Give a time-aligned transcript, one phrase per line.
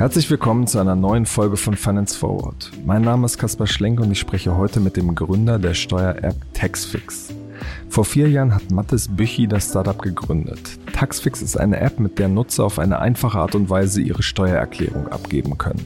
[0.00, 2.72] Herzlich willkommen zu einer neuen Folge von Finance Forward.
[2.86, 7.34] Mein Name ist Kaspar Schlenk und ich spreche heute mit dem Gründer der Steuer-App Taxfix.
[7.90, 10.78] Vor vier Jahren hat Mathis Büchi das Startup gegründet.
[10.94, 15.08] Taxfix ist eine App, mit der Nutzer auf eine einfache Art und Weise ihre Steuererklärung
[15.08, 15.84] abgeben können.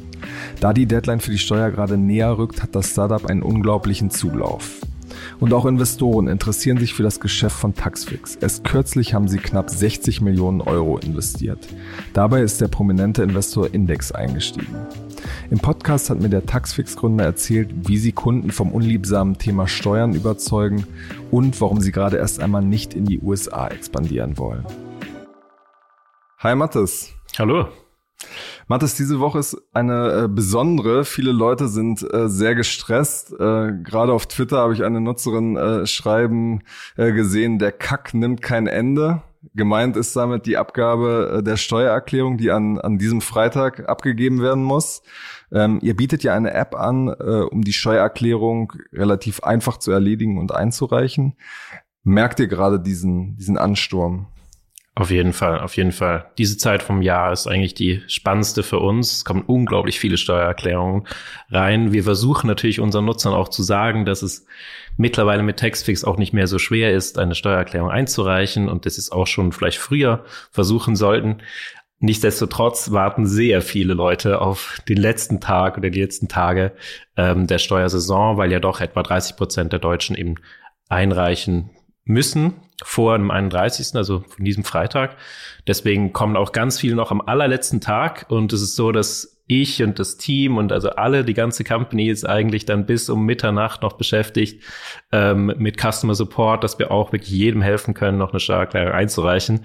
[0.60, 4.80] Da die Deadline für die Steuer gerade näher rückt, hat das Startup einen unglaublichen Zulauf.
[5.40, 8.36] Und auch Investoren interessieren sich für das Geschäft von Taxfix.
[8.36, 11.66] Erst kürzlich haben sie knapp 60 Millionen Euro investiert.
[12.12, 14.74] Dabei ist der prominente Investor Index eingestiegen.
[15.50, 20.86] Im Podcast hat mir der Taxfix-Gründer erzählt, wie sie Kunden vom unliebsamen Thema Steuern überzeugen
[21.30, 24.64] und warum sie gerade erst einmal nicht in die USA expandieren wollen.
[26.38, 27.14] Hi Mathis.
[27.38, 27.68] Hallo.
[28.66, 31.04] Mathis, diese Woche ist eine äh, besondere.
[31.04, 33.32] Viele Leute sind äh, sehr gestresst.
[33.32, 36.62] Äh, Gerade auf Twitter habe ich eine Nutzerin äh, schreiben
[36.96, 39.22] äh, gesehen, der Kack nimmt kein Ende.
[39.54, 44.64] Gemeint ist damit die Abgabe äh, der Steuererklärung, die an, an diesem Freitag abgegeben werden
[44.64, 45.02] muss.
[45.52, 50.38] Ähm, ihr bietet ja eine App an, äh, um die Steuererklärung relativ einfach zu erledigen
[50.38, 51.36] und einzureichen.
[52.02, 54.28] Merkt ihr gerade diesen, diesen Ansturm?
[54.96, 56.30] Auf jeden Fall, auf jeden Fall.
[56.38, 59.12] Diese Zeit vom Jahr ist eigentlich die spannendste für uns.
[59.12, 61.08] Es kommen unglaublich viele Steuererklärungen
[61.50, 61.92] rein.
[61.92, 64.46] Wir versuchen natürlich unseren Nutzern auch zu sagen, dass es
[64.96, 69.10] mittlerweile mit Textfix auch nicht mehr so schwer ist, eine Steuererklärung einzureichen und das ist
[69.10, 71.38] auch schon vielleicht früher versuchen sollten.
[71.98, 76.72] Nichtsdestotrotz warten sehr viele Leute auf den letzten Tag oder die letzten Tage
[77.16, 80.36] ähm, der Steuersaison, weil ja doch etwa 30 Prozent der Deutschen eben
[80.88, 81.70] einreichen
[82.04, 85.16] müssen vor dem 31., also von diesem Freitag.
[85.66, 89.82] Deswegen kommen auch ganz viele noch am allerletzten Tag und es ist so, dass ich
[89.82, 93.82] und das Team und also alle, die ganze Company ist eigentlich dann bis um Mitternacht
[93.82, 94.62] noch beschäftigt
[95.12, 99.60] ähm, mit Customer Support, dass wir auch wirklich jedem helfen können, noch eine Steuererklärung einzureichen.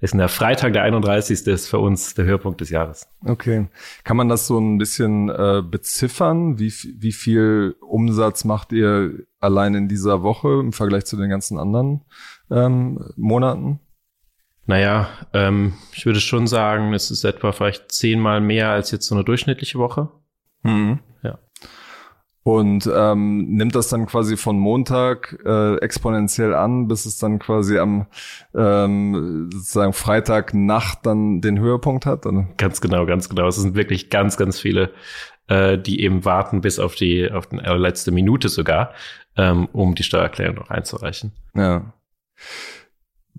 [0.00, 1.46] Das ist der Freitag, der 31.
[1.46, 3.08] ist für uns der Höhepunkt des Jahres.
[3.24, 3.68] Okay.
[4.04, 6.58] Kann man das so ein bisschen äh, beziffern?
[6.58, 11.56] Wie, wie viel Umsatz macht ihr allein in dieser Woche im Vergleich zu den ganzen
[11.56, 12.02] anderen
[12.50, 13.80] ähm, Monaten?
[14.66, 19.14] Naja, ähm, ich würde schon sagen, es ist etwa vielleicht zehnmal mehr als jetzt so
[19.14, 20.08] eine durchschnittliche Woche.
[20.62, 21.00] Mhm.
[21.22, 21.38] Ja.
[22.44, 27.78] Und ähm, nimmt das dann quasi von Montag äh, exponentiell an, bis es dann quasi
[27.78, 28.06] am
[28.54, 32.26] ähm, sozusagen Freitagnacht dann den Höhepunkt hat?
[32.26, 32.48] Oder?
[32.56, 33.46] Ganz genau, ganz genau.
[33.46, 34.90] Es sind wirklich ganz, ganz viele,
[35.48, 38.92] äh, die eben warten bis auf die auf die äh, letzte Minute sogar,
[39.36, 41.32] ähm, um die Steuererklärung noch einzureichen.
[41.54, 41.92] Ja.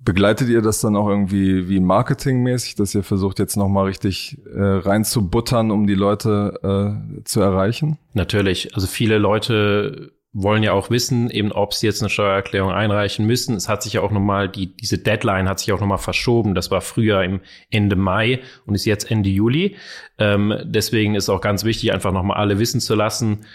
[0.05, 4.59] Begleitet ihr das dann auch irgendwie wie marketingmäßig, dass ihr versucht jetzt nochmal richtig äh,
[4.59, 7.97] reinzubuttern, um die Leute äh, zu erreichen?
[8.13, 8.75] Natürlich.
[8.75, 13.55] Also viele Leute wollen ja auch wissen, eben ob sie jetzt eine Steuererklärung einreichen müssen.
[13.55, 16.55] Es hat sich ja auch nochmal, die, diese Deadline hat sich auch nochmal verschoben.
[16.55, 17.39] Das war früher im
[17.69, 19.77] Ende Mai und ist jetzt Ende Juli.
[20.17, 23.45] Ähm, deswegen ist auch ganz wichtig, einfach nochmal alle wissen zu lassen,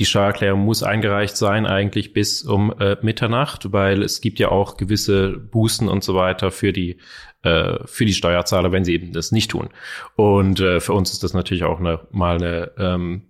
[0.00, 4.78] die Steuererklärung muss eingereicht sein eigentlich bis um äh, Mitternacht, weil es gibt ja auch
[4.78, 6.96] gewisse Bußen und so weiter für die
[7.42, 9.68] äh, für die Steuerzahler, wenn sie eben das nicht tun.
[10.16, 13.26] Und äh, für uns ist das natürlich auch eine, mal eine ähm,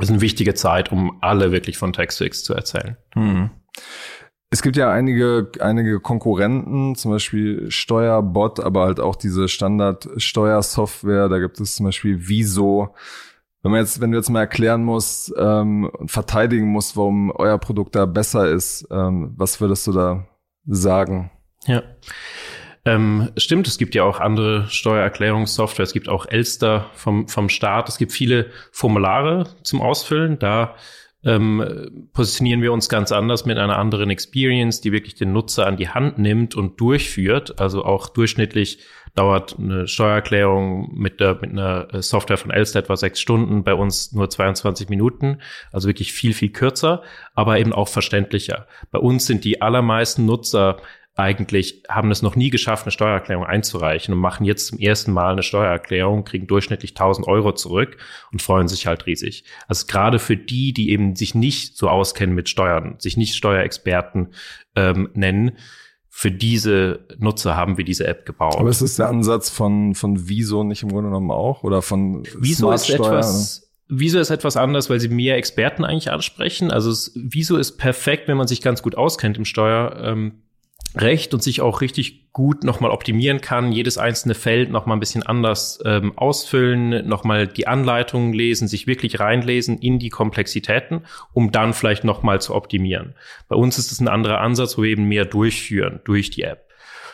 [0.00, 2.96] ist eine wichtige Zeit, um alle wirklich von Taxfix zu erzählen.
[3.12, 3.50] Hm.
[4.48, 11.28] Es gibt ja einige, einige Konkurrenten, zum Beispiel Steuerbot, aber halt auch diese Standard-Steuersoftware.
[11.28, 12.94] Da gibt es zum Beispiel Viso,
[13.62, 17.58] wenn man jetzt, wenn du jetzt mal erklären musst ähm, und verteidigen musst, warum euer
[17.58, 20.26] Produkt da besser ist, ähm, was würdest du da
[20.66, 21.30] sagen?
[21.66, 21.82] Ja.
[22.86, 25.84] Ähm, stimmt, es gibt ja auch andere Steuererklärungssoftware.
[25.84, 27.88] Es gibt auch Elster vom, vom Staat.
[27.90, 30.38] Es gibt viele Formulare zum Ausfüllen.
[30.38, 30.74] Da
[31.22, 35.76] ähm, positionieren wir uns ganz anders mit einer anderen Experience, die wirklich den Nutzer an
[35.76, 37.60] die Hand nimmt und durchführt.
[37.60, 38.78] Also auch durchschnittlich
[39.14, 43.74] dauert eine Steuererklärung mit, der, mit einer äh, Software von Elster etwa sechs Stunden, bei
[43.74, 45.38] uns nur 22 Minuten,
[45.72, 47.02] also wirklich viel, viel kürzer,
[47.34, 48.66] aber eben auch verständlicher.
[48.90, 50.78] Bei uns sind die allermeisten Nutzer
[51.16, 55.32] eigentlich haben es noch nie geschafft, eine Steuererklärung einzureichen und machen jetzt zum ersten Mal
[55.32, 57.96] eine Steuererklärung, kriegen durchschnittlich 1000 Euro zurück
[58.32, 59.44] und freuen sich halt riesig.
[59.68, 64.34] Also gerade für die, die eben sich nicht so auskennen mit Steuern, sich nicht Steuerexperten
[64.76, 65.52] ähm, nennen,
[66.12, 68.56] für diese Nutzer haben wir diese App gebaut.
[68.58, 71.62] Aber ist es der Ansatz von, von Wieso nicht im Grunde genommen auch?
[71.62, 76.70] Oder von Wieso ist etwas, Wieso ist etwas anders, weil sie mehr Experten eigentlich ansprechen.
[76.70, 80.42] Also es, Wieso ist perfekt, wenn man sich ganz gut auskennt im Steuer, ähm,
[80.96, 85.22] recht und sich auch richtig gut nochmal optimieren kann, jedes einzelne Feld nochmal ein bisschen
[85.22, 91.74] anders ähm, ausfüllen, nochmal die Anleitungen lesen, sich wirklich reinlesen in die Komplexitäten, um dann
[91.74, 93.14] vielleicht nochmal zu optimieren.
[93.48, 96.66] Bei uns ist es ein anderer Ansatz, wo wir eben mehr durchführen durch die App.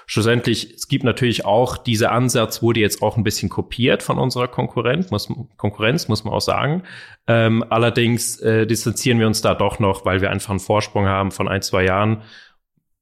[0.09, 4.47] Schlussendlich, es gibt natürlich auch, dieser Ansatz wurde jetzt auch ein bisschen kopiert von unserer
[4.47, 6.85] Konkurrenz, muss, Konkurrenz, muss man auch sagen.
[7.27, 11.33] Ähm, allerdings äh, distanzieren wir uns da doch noch, weil wir einfach einen Vorsprung haben
[11.33, 12.23] von ein, zwei Jahren,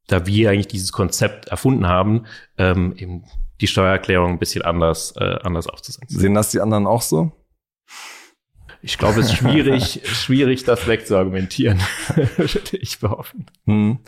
[0.07, 2.25] da wir eigentlich dieses Konzept erfunden haben,
[2.59, 3.25] ähm, eben
[3.61, 6.19] die Steuererklärung ein bisschen anders, äh, anders aufzusetzen.
[6.19, 7.33] Sehen das die anderen auch so?
[8.83, 11.81] Ich glaube, es ist schwierig, schwierig, das wegzuargumentieren,
[12.37, 13.47] würde ich behaupten.
[13.67, 13.99] Hm.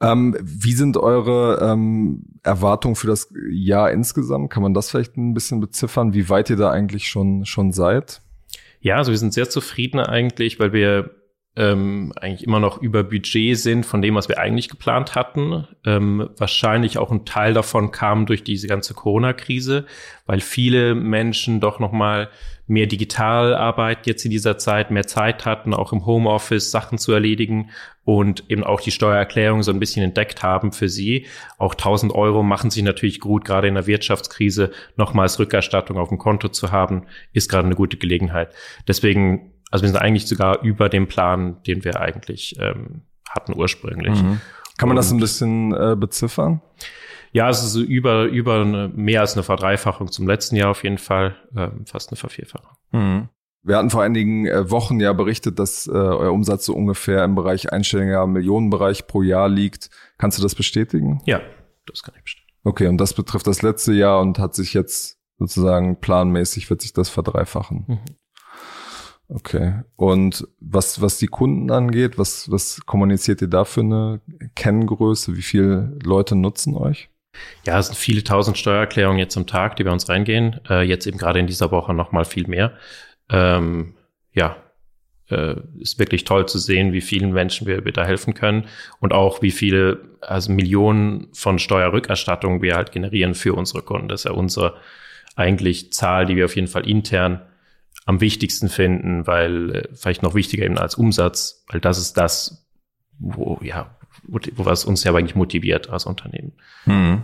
[0.00, 4.50] Ähm, wie sind eure ähm, Erwartungen für das Jahr insgesamt?
[4.50, 8.22] Kann man das vielleicht ein bisschen beziffern, wie weit ihr da eigentlich schon, schon seid?
[8.80, 11.17] Ja, also wir sind sehr zufrieden eigentlich, weil wir
[11.58, 15.66] ähm, eigentlich immer noch über Budget sind von dem, was wir eigentlich geplant hatten.
[15.84, 19.84] Ähm, wahrscheinlich auch ein Teil davon kam durch diese ganze Corona-Krise,
[20.24, 22.30] weil viele Menschen doch noch mal
[22.68, 27.12] mehr digital arbeiten jetzt in dieser Zeit, mehr Zeit hatten, auch im Homeoffice Sachen zu
[27.12, 27.70] erledigen
[28.04, 31.26] und eben auch die Steuererklärung so ein bisschen entdeckt haben für sie.
[31.56, 36.18] Auch 1000 Euro machen sich natürlich gut, gerade in der Wirtschaftskrise nochmals Rückerstattung auf dem
[36.18, 38.54] Konto zu haben, ist gerade eine gute Gelegenheit.
[38.86, 44.22] Deswegen also wir sind eigentlich sogar über dem Plan, den wir eigentlich ähm, hatten ursprünglich.
[44.22, 44.40] Mhm.
[44.76, 46.62] Kann man das ein bisschen äh, beziffern?
[47.32, 50.98] Ja, es ist über, über eine, mehr als eine Verdreifachung zum letzten Jahr auf jeden
[50.98, 52.76] Fall, ähm, fast eine Vervierfachung.
[52.92, 53.28] Mhm.
[53.62, 57.34] Wir hatten vor einigen äh, Wochen ja berichtet, dass äh, euer Umsatz so ungefähr im
[57.34, 59.90] Bereich einstelliger Millionenbereich pro Jahr liegt.
[60.16, 61.20] Kannst du das bestätigen?
[61.26, 61.40] Ja,
[61.86, 62.48] das kann ich bestätigen.
[62.64, 66.92] Okay, und das betrifft das letzte Jahr und hat sich jetzt sozusagen planmäßig wird sich
[66.92, 67.84] das verdreifachen.
[67.86, 68.00] Mhm.
[69.28, 69.82] Okay.
[69.96, 74.20] Und was, was die Kunden angeht, was, was kommuniziert ihr da für eine
[74.54, 75.36] Kenngröße?
[75.36, 77.10] Wie viele Leute nutzen euch?
[77.66, 80.60] Ja, es sind viele tausend Steuererklärungen jetzt am Tag, die bei uns reingehen.
[80.68, 82.72] Äh, jetzt eben gerade in dieser Woche noch mal viel mehr.
[83.28, 83.94] Ähm,
[84.32, 84.56] ja,
[85.30, 88.64] äh, ist wirklich toll zu sehen, wie vielen Menschen wir, wir da helfen können
[89.00, 94.08] und auch wie viele, also Millionen von Steuerrückerstattungen wir halt generieren für unsere Kunden.
[94.08, 94.76] Das ist ja unsere
[95.36, 97.42] eigentlich Zahl, die wir auf jeden Fall intern
[98.08, 102.66] am wichtigsten finden, weil äh, vielleicht noch wichtiger eben als Umsatz, weil das ist das,
[103.18, 106.52] wo, ja, wo, was uns ja eigentlich motiviert als Unternehmen.
[106.84, 107.22] Hm.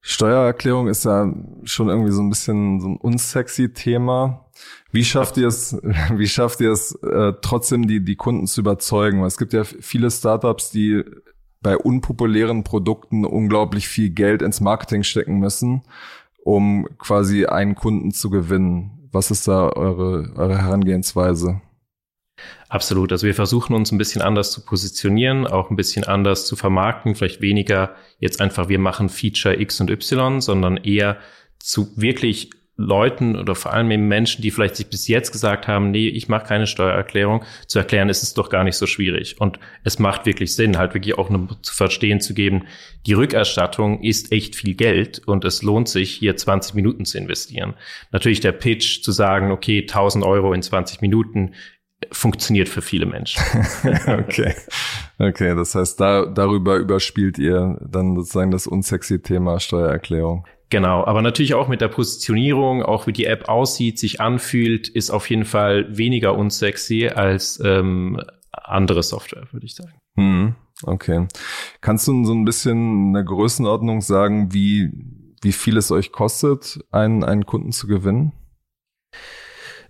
[0.00, 1.32] Steuererklärung ist ja
[1.62, 4.50] schon irgendwie so ein bisschen so ein unsexy Thema.
[4.90, 5.78] Wie schafft ihr es,
[6.16, 9.20] wie schafft ihr es, äh, trotzdem die, die Kunden zu überzeugen?
[9.20, 11.04] Weil es gibt ja viele Startups, die
[11.60, 15.82] bei unpopulären Produkten unglaublich viel Geld ins Marketing stecken müssen,
[16.42, 19.03] um quasi einen Kunden zu gewinnen.
[19.14, 21.60] Was ist da eure, eure Herangehensweise?
[22.68, 23.12] Absolut.
[23.12, 27.14] Also wir versuchen uns ein bisschen anders zu positionieren, auch ein bisschen anders zu vermarkten.
[27.14, 31.18] Vielleicht weniger jetzt einfach, wir machen Feature X und Y, sondern eher
[31.60, 35.92] zu wirklich Leuten oder vor allem eben Menschen, die vielleicht sich bis jetzt gesagt haben,
[35.92, 39.40] nee, ich mache keine Steuererklärung, zu erklären, ist es doch gar nicht so schwierig.
[39.40, 42.64] Und es macht wirklich Sinn, halt wirklich auch nur zu verstehen zu geben,
[43.06, 47.74] die Rückerstattung ist echt viel Geld und es lohnt sich, hier 20 Minuten zu investieren.
[48.10, 51.52] Natürlich der Pitch zu sagen, okay, 1000 Euro in 20 Minuten
[52.10, 53.42] funktioniert für viele Menschen.
[54.06, 54.54] okay.
[55.18, 60.44] Okay, das heißt, da, darüber überspielt ihr dann sozusagen das unsexy Thema Steuererklärung.
[60.74, 65.08] Genau, aber natürlich auch mit der Positionierung, auch wie die App aussieht, sich anfühlt, ist
[65.08, 69.92] auf jeden Fall weniger unsexy als ähm, andere Software, würde ich sagen.
[70.16, 71.28] Hm, okay.
[71.80, 74.90] Kannst du so ein bisschen eine Größenordnung sagen, wie,
[75.42, 78.32] wie viel es euch kostet, einen, einen Kunden zu gewinnen?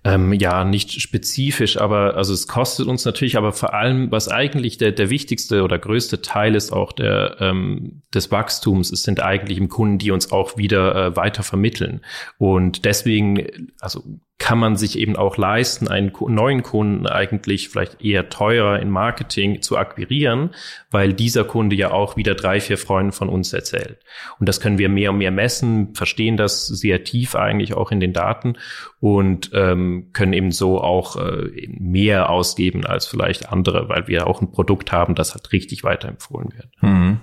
[0.07, 4.77] Ähm, ja, nicht spezifisch, aber also es kostet uns natürlich, aber vor allem, was eigentlich
[4.77, 9.57] der, der wichtigste oder größte Teil ist auch der, ähm, des Wachstums, es sind eigentlich
[9.57, 12.03] im Kunden, die uns auch wieder äh, weiter vermitteln.
[12.37, 14.05] Und deswegen, also
[14.39, 19.63] kann man sich eben auch leisten, einen neuen Kunden eigentlich vielleicht eher teurer in Marketing
[19.63, 20.51] zu akquirieren,
[20.91, 24.01] weil dieser Kunde ja auch wieder drei, vier Freunde von uns erzählt.
[24.41, 28.01] Und das können wir mehr und mehr messen, verstehen das sehr tief eigentlich auch in
[28.01, 28.55] den Daten
[28.99, 34.43] und ähm, können eben so auch äh, mehr ausgeben als vielleicht andere, weil wir auch
[34.43, 36.69] ein Produkt haben, das halt richtig weiterempfohlen wird.
[36.83, 37.21] Mhm.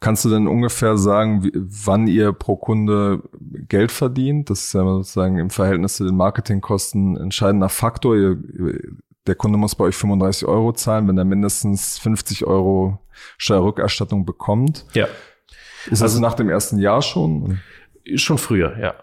[0.00, 3.22] Kannst du denn ungefähr sagen, wie, wann ihr pro Kunde
[3.68, 4.50] Geld verdient?
[4.50, 8.16] Das ist ja sozusagen im Verhältnis zu den Marketingkosten ein entscheidender Faktor.
[8.16, 8.38] Ihr,
[9.26, 13.00] der Kunde muss bei euch 35 Euro zahlen, wenn er mindestens 50 Euro
[13.38, 14.84] Steuerrückerstattung bekommt.
[14.92, 15.08] Ja.
[15.90, 17.60] Ist also das nach dem ersten Jahr schon?
[18.14, 18.94] Schon früher, ja.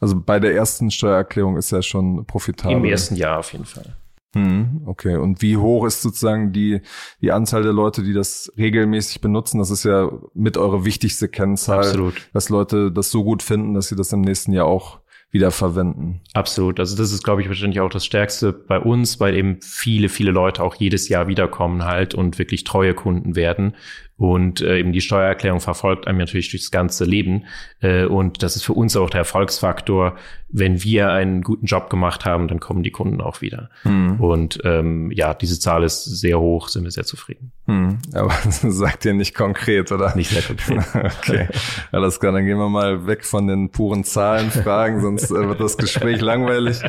[0.00, 2.76] Also bei der ersten Steuererklärung ist er schon profitabel.
[2.76, 3.96] Im ersten Jahr auf jeden Fall.
[4.34, 5.16] Hm, okay.
[5.16, 6.80] Und wie hoch ist sozusagen die,
[7.20, 9.58] die Anzahl der Leute, die das regelmäßig benutzen?
[9.58, 12.14] Das ist ja mit eure wichtigste Kennzahl, Absolut.
[12.32, 15.00] dass Leute das so gut finden, dass sie das im nächsten Jahr auch
[15.34, 16.20] wieder verwenden.
[16.32, 16.78] Absolut.
[16.78, 20.30] Also das ist, glaube ich, wahrscheinlich auch das Stärkste bei uns, weil eben viele, viele
[20.30, 23.74] Leute auch jedes Jahr wiederkommen halt und wirklich treue Kunden werden.
[24.16, 27.46] Und äh, eben die Steuererklärung verfolgt einem natürlich durchs ganze Leben.
[27.80, 30.14] Äh, und das ist für uns auch der Erfolgsfaktor.
[30.48, 33.70] Wenn wir einen guten Job gemacht haben, dann kommen die Kunden auch wieder.
[33.82, 34.20] Mhm.
[34.20, 37.50] Und ähm, ja, diese Zahl ist sehr hoch, sind wir sehr zufrieden.
[37.66, 37.98] Mhm.
[38.14, 40.14] Aber sagt ihr nicht konkret, oder?
[40.14, 40.84] Nicht sehr konkret.
[41.18, 41.48] okay,
[41.90, 42.30] alles klar.
[42.30, 46.80] Dann gehen wir mal weg von den puren Zahlenfragen, sonst äh, wird das Gespräch langweilig.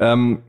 [0.00, 0.42] Ähm,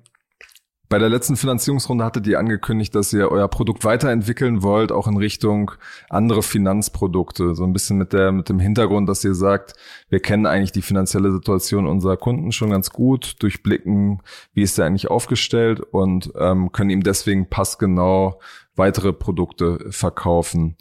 [0.89, 5.17] bei der letzten Finanzierungsrunde hattet ihr angekündigt, dass ihr euer Produkt weiterentwickeln wollt, auch in
[5.17, 5.71] Richtung
[6.09, 7.55] andere Finanzprodukte.
[7.55, 9.73] So ein bisschen mit der, mit dem Hintergrund, dass ihr sagt,
[10.09, 14.21] wir kennen eigentlich die finanzielle Situation unserer Kunden schon ganz gut, durchblicken,
[14.53, 18.39] wie ist der eigentlich aufgestellt und ähm, können ihm deswegen passgenau
[18.75, 20.77] weitere Produkte verkaufen.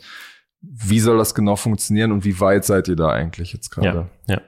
[0.60, 4.08] Wie soll das genau funktionieren und wie weit seid ihr da eigentlich jetzt gerade?
[4.26, 4.42] Ja, ja.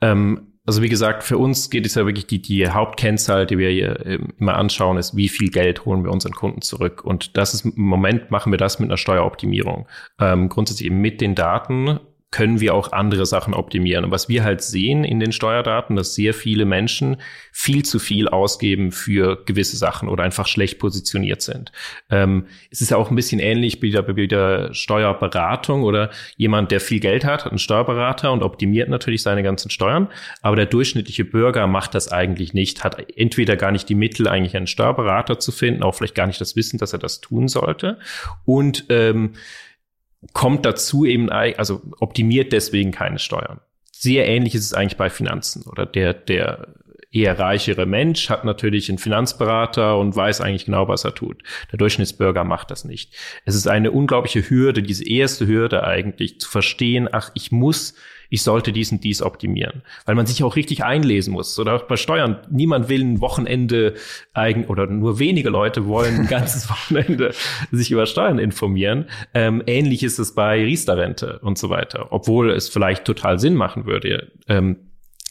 [0.00, 3.70] Ähm, also wie gesagt, für uns geht es ja wirklich die, die Hauptkennzahl, die wir
[3.70, 7.02] hier ähm, immer anschauen, ist, wie viel Geld holen wir unseren Kunden zurück.
[7.02, 9.88] Und das ist im Moment machen wir das mit einer Steueroptimierung.
[10.20, 14.04] Ähm, grundsätzlich eben mit den Daten können wir auch andere Sachen optimieren.
[14.04, 17.16] Und was wir halt sehen in den Steuerdaten, dass sehr viele Menschen
[17.52, 21.72] viel zu viel ausgeben für gewisse Sachen oder einfach schlecht positioniert sind.
[22.10, 26.70] Ähm, es ist ja auch ein bisschen ähnlich wie der, wie der Steuerberatung oder jemand,
[26.70, 30.08] der viel Geld hat, hat einen Steuerberater und optimiert natürlich seine ganzen Steuern.
[30.42, 34.56] Aber der durchschnittliche Bürger macht das eigentlich nicht, hat entweder gar nicht die Mittel, eigentlich
[34.56, 37.98] einen Steuerberater zu finden, auch vielleicht gar nicht das Wissen, dass er das tun sollte.
[38.44, 39.32] Und ähm,
[40.32, 43.60] kommt dazu eben, also optimiert deswegen keine Steuern.
[43.92, 46.68] Sehr ähnlich ist es eigentlich bei Finanzen oder der, der
[47.10, 51.42] eher reichere Mensch hat natürlich einen Finanzberater und weiß eigentlich genau, was er tut.
[51.72, 53.14] Der Durchschnittsbürger macht das nicht.
[53.44, 57.94] Es ist eine unglaubliche Hürde, diese erste Hürde eigentlich zu verstehen, ach, ich muss
[58.28, 59.82] ich sollte dies und dies optimieren.
[60.04, 61.58] Weil man sich auch richtig einlesen muss.
[61.58, 62.38] Oder auch bei Steuern.
[62.50, 63.94] Niemand will ein Wochenende
[64.34, 67.32] eigen, oder nur wenige Leute wollen ein ganzes Wochenende
[67.70, 69.06] sich über Steuern informieren.
[69.34, 72.08] Ähm, ähnlich ist es bei Riester-Rente und so weiter.
[72.10, 74.76] Obwohl es vielleicht total Sinn machen würde, ähm,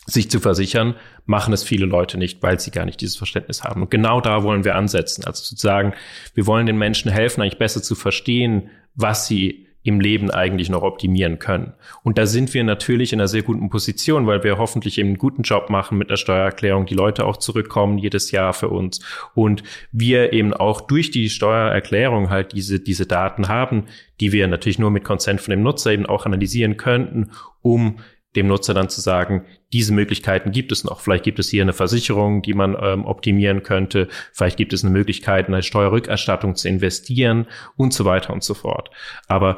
[0.07, 3.83] sich zu versichern, machen es viele Leute nicht, weil sie gar nicht dieses Verständnis haben.
[3.83, 5.25] Und genau da wollen wir ansetzen.
[5.25, 5.93] Also sozusagen,
[6.33, 10.81] wir wollen den Menschen helfen, eigentlich besser zu verstehen, was sie im Leben eigentlich noch
[10.81, 11.71] optimieren können.
[12.03, 15.17] Und da sind wir natürlich in einer sehr guten Position, weil wir hoffentlich eben einen
[15.17, 18.99] guten Job machen mit der Steuererklärung, die Leute auch zurückkommen jedes Jahr für uns
[19.33, 19.63] und
[19.93, 23.85] wir eben auch durch die Steuererklärung halt diese, diese Daten haben,
[24.19, 27.99] die wir natürlich nur mit Consent von dem Nutzer eben auch analysieren könnten, um
[28.37, 31.01] dem Nutzer dann zu sagen, diese Möglichkeiten gibt es noch.
[31.01, 34.07] Vielleicht gibt es hier eine Versicherung, die man ähm, optimieren könnte.
[34.31, 38.91] Vielleicht gibt es eine Möglichkeit, eine Steuerrückerstattung zu investieren und so weiter und so fort.
[39.27, 39.57] Aber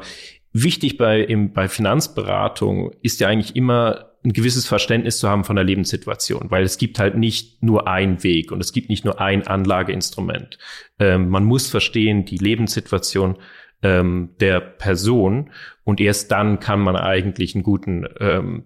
[0.52, 5.56] wichtig bei, im, bei Finanzberatung ist ja eigentlich immer ein gewisses Verständnis zu haben von
[5.56, 9.20] der Lebenssituation, weil es gibt halt nicht nur einen Weg und es gibt nicht nur
[9.20, 10.58] ein Anlageinstrument.
[10.98, 13.36] Ähm, man muss verstehen, die Lebenssituation
[13.82, 15.50] ähm, der Person
[15.84, 18.64] und erst dann kann man eigentlich einen guten ähm,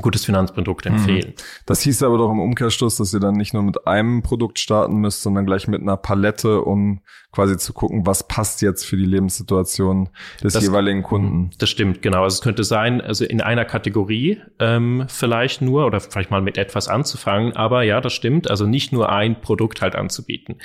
[0.00, 0.96] gutes Finanzprodukt mhm.
[0.96, 1.34] empfehlen.
[1.66, 4.96] Das hieß aber doch im Umkehrschluss, dass ihr dann nicht nur mit einem Produkt starten
[4.96, 9.04] müsst, sondern gleich mit einer Palette, um quasi zu gucken, was passt jetzt für die
[9.04, 10.08] Lebenssituation
[10.42, 11.50] des das, jeweiligen Kunden.
[11.58, 12.22] Das stimmt, genau.
[12.22, 16.56] Also es könnte sein, also in einer Kategorie ähm, vielleicht nur oder vielleicht mal mit
[16.56, 18.50] etwas anzufangen, aber ja, das stimmt.
[18.50, 20.56] Also nicht nur ein Produkt halt anzubieten.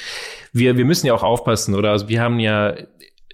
[0.53, 1.91] Wir, wir müssen ja auch aufpassen, oder?
[1.91, 2.75] Also wir haben ja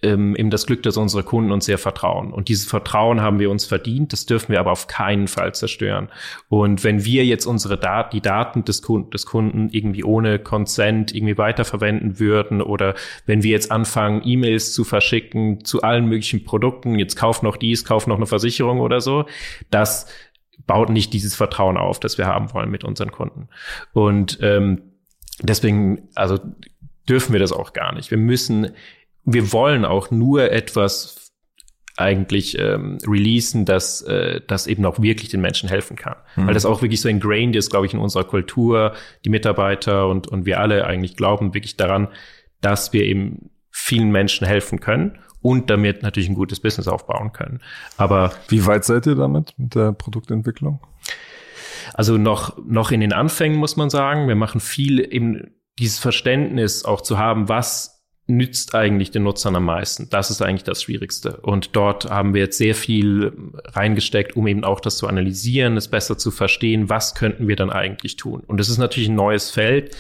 [0.03, 2.31] ähm, eben das Glück, dass unsere Kunden uns sehr vertrauen.
[2.31, 4.13] Und dieses Vertrauen haben wir uns verdient.
[4.13, 6.10] Das dürfen wir aber auf keinen Fall zerstören.
[6.50, 11.15] Und wenn wir jetzt unsere Daten, die Daten des Kunden, des Kunden irgendwie ohne Consent
[11.15, 12.95] irgendwie weiterverwenden würden oder
[13.25, 17.86] wenn wir jetzt anfangen, E-Mails zu verschicken zu allen möglichen Produkten, jetzt kauf noch dies,
[17.86, 19.25] kauf noch eine Versicherung oder so,
[19.72, 20.07] das
[20.67, 23.50] baut nicht dieses Vertrauen auf, das wir haben wollen mit unseren Kunden.
[23.93, 24.81] Und ähm,
[25.41, 26.39] deswegen, also
[27.07, 28.12] dürfen wir das auch gar nicht.
[28.12, 28.72] Wir müssen
[29.25, 31.23] wir wollen auch nur etwas
[31.95, 36.15] eigentlich ähm, releasen, dass äh, das eben auch wirklich den Menschen helfen kann.
[36.35, 36.47] Mhm.
[36.47, 38.93] Weil das auch wirklich so ingrained ist, glaube ich, in unserer Kultur,
[39.25, 42.07] die Mitarbeiter und, und wir alle eigentlich glauben wirklich daran,
[42.61, 47.61] dass wir eben vielen Menschen helfen können und damit natürlich ein gutes Business aufbauen können.
[47.97, 50.79] Aber wie weit seid ihr damit mit der Produktentwicklung?
[51.93, 56.85] Also noch noch in den Anfängen muss man sagen, wir machen viel eben dieses Verständnis
[56.85, 57.92] auch zu haben, was
[58.25, 60.09] nützt eigentlich den Nutzern am meisten?
[60.09, 61.37] Das ist eigentlich das Schwierigste.
[61.41, 63.33] Und dort haben wir jetzt sehr viel
[63.65, 67.69] reingesteckt, um eben auch das zu analysieren, es besser zu verstehen, was könnten wir dann
[67.69, 68.41] eigentlich tun.
[68.47, 69.95] Und es ist natürlich ein neues Feld.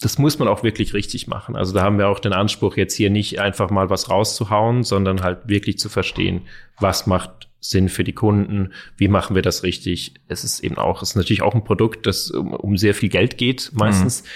[0.00, 1.56] das muss man auch wirklich richtig machen.
[1.56, 5.22] Also da haben wir auch den Anspruch, jetzt hier nicht einfach mal was rauszuhauen, sondern
[5.22, 6.42] halt wirklich zu verstehen,
[6.78, 10.14] was macht Sinn für die Kunden, wie machen wir das richtig.
[10.28, 13.08] Es ist eben auch, es ist natürlich auch ein Produkt, das um, um sehr viel
[13.08, 14.22] Geld geht meistens.
[14.22, 14.26] Mhm.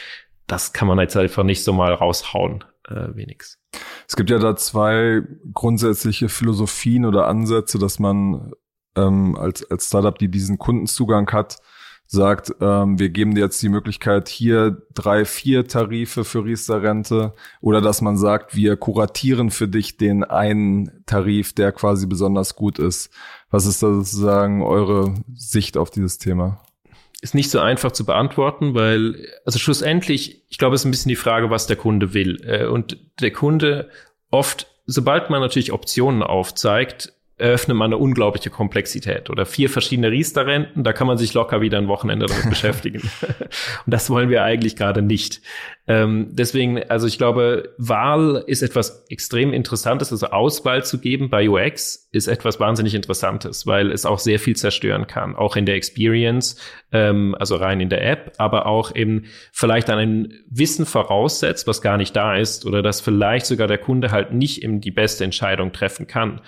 [0.51, 3.61] Das kann man jetzt einfach nicht so mal raushauen, äh, wenigstens.
[4.09, 5.23] Es gibt ja da zwei
[5.55, 8.51] grundsätzliche Philosophien oder Ansätze, dass man
[8.97, 11.59] ähm, als, als Startup, die diesen Kundenzugang hat,
[12.09, 17.81] sagt, ähm, wir geben dir jetzt die Möglichkeit, hier drei, vier Tarife für Riester-Rente oder
[17.81, 23.11] dass man sagt, wir kuratieren für dich den einen Tarif, der quasi besonders gut ist.
[23.51, 26.61] Was ist da sozusagen eure Sicht auf dieses Thema?
[27.23, 31.11] Ist nicht so einfach zu beantworten, weil, also schlussendlich, ich glaube, es ist ein bisschen
[31.11, 32.43] die Frage, was der Kunde will.
[32.45, 33.91] Äh, und der Kunde
[34.31, 40.85] oft, sobald man natürlich Optionen aufzeigt, eröffnet man eine unglaubliche Komplexität oder vier verschiedene Riester-Renten,
[40.85, 43.01] da kann man sich locker wieder ein Wochenende damit beschäftigen.
[43.01, 45.41] Und das wollen wir eigentlich gerade nicht.
[45.91, 51.49] Ähm, deswegen, also ich glaube, Wahl ist etwas extrem Interessantes, also Auswahl zu geben bei
[51.49, 55.75] UX ist etwas wahnsinnig Interessantes, weil es auch sehr viel zerstören kann, auch in der
[55.75, 56.57] Experience,
[56.93, 61.83] ähm, also rein in der App, aber auch eben vielleicht an ein Wissen voraussetzt, was
[61.83, 65.25] gar nicht da ist oder dass vielleicht sogar der Kunde halt nicht eben die beste
[65.25, 66.41] Entscheidung treffen kann.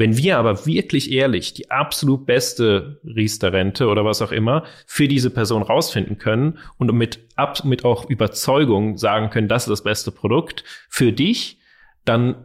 [0.00, 5.28] Wenn wir aber wirklich ehrlich die absolut beste Riester-Rente oder was auch immer für diese
[5.28, 10.10] Person rausfinden können und mit, ab, mit auch Überzeugung sagen können, das ist das beste
[10.10, 11.58] Produkt für dich,
[12.06, 12.36] dann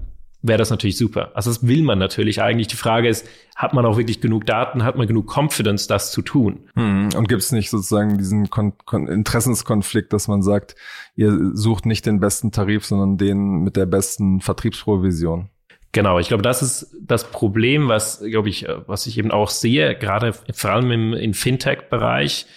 [0.42, 1.32] wäre das natürlich super.
[1.34, 2.68] Also das will man natürlich eigentlich.
[2.68, 6.22] Die Frage ist, hat man auch wirklich genug Daten, hat man genug Confidence, das zu
[6.22, 6.68] tun?
[6.76, 7.12] Hm.
[7.16, 10.76] Und gibt es nicht sozusagen diesen Kon Kon Interessenskonflikt, dass man sagt,
[11.16, 15.52] ihr sucht nicht den besten Tarif, sondern den mit der besten Vertriebsprovision?
[15.96, 19.96] Genau, ich glaube, das ist das Problem, was, glaube ich, was ich eben auch sehe,
[19.96, 22.48] gerade vor allem im, im Fintech-Bereich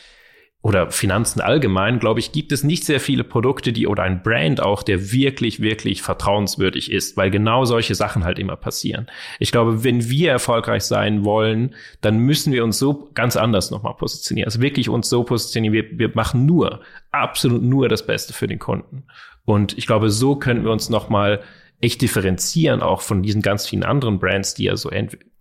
[0.60, 4.60] oder Finanzen allgemein, glaube ich, gibt es nicht sehr viele Produkte, die oder ein Brand
[4.60, 9.06] auch, der wirklich, wirklich vertrauenswürdig ist, weil genau solche Sachen halt immer passieren.
[9.38, 13.94] Ich glaube, wenn wir erfolgreich sein wollen, dann müssen wir uns so ganz anders nochmal
[13.94, 14.48] positionieren.
[14.48, 16.80] Also wirklich uns so positionieren, wir, wir machen nur,
[17.12, 19.04] absolut nur das Beste für den Kunden.
[19.44, 21.40] Und ich glaube, so können wir uns nochmal
[21.80, 24.90] echt differenzieren auch von diesen ganz vielen anderen Brands, die ja so